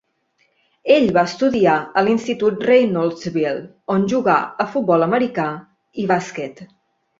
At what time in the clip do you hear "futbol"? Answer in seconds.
4.75-5.09